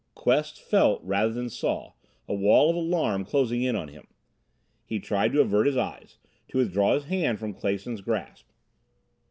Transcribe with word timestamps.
Quest 0.15 0.59
felt, 0.59 0.99
rather 1.03 1.31
than 1.31 1.47
saw, 1.47 1.91
a 2.27 2.33
wall 2.33 2.71
of 2.71 2.75
alarm 2.75 3.23
closing 3.23 3.61
in 3.61 3.75
on 3.75 3.87
him. 3.89 4.07
He 4.83 4.99
tried 4.99 5.31
to 5.33 5.41
avert 5.41 5.67
his 5.67 5.77
eyes, 5.77 6.17
to 6.47 6.57
withdraw 6.57 6.95
his 6.95 7.03
hand 7.03 7.37
from 7.37 7.53
Clason's 7.53 8.01
grasp. 8.01 8.47